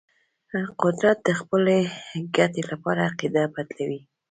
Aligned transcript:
قدرت 0.81 1.17
د 1.23 1.29
خپل 1.39 1.61
ګټې 2.37 2.61
لپاره 2.71 2.99
عقیده 3.09 3.43
بدلوي. 3.53 3.99